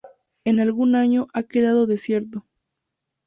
En 0.45 0.59
algún 0.59 0.95
año 0.95 1.27
ha 1.31 1.43
quedado 1.43 1.85
desierto. 1.85 2.43